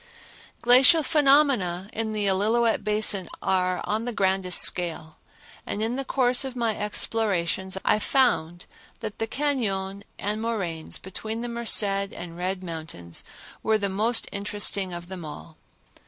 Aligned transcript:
Glacial 0.63 1.03
phenomena 1.03 1.87
in 1.93 2.11
the 2.11 2.25
Illilouette 2.25 2.83
Basin 2.83 3.29
are 3.39 3.81
on 3.83 4.05
the 4.05 4.11
grandest 4.11 4.59
scale, 4.63 5.17
and 5.63 5.83
in 5.83 5.95
the 5.95 6.03
course 6.03 6.43
of 6.43 6.55
my 6.55 6.75
explorations 6.75 7.77
I 7.85 7.99
found 7.99 8.65
that 9.01 9.19
the 9.19 9.27
cañon 9.27 10.01
and 10.17 10.41
moraines 10.41 10.97
between 10.97 11.41
the 11.41 11.47
Merced 11.49 11.83
and 11.83 12.35
Red 12.35 12.63
Mountains 12.63 13.23
were 13.61 13.77
the 13.77 13.89
most 13.89 14.27
interesting 14.31 14.91
of 14.91 15.07
them 15.07 15.23
all. 15.23 15.55